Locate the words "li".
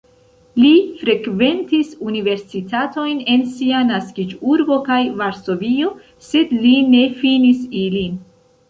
0.59-0.69, 6.67-6.75